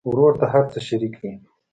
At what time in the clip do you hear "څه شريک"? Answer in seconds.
0.71-1.13